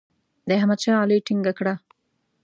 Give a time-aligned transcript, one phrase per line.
[0.47, 1.73] د احمد شا علي ټینګه کړه.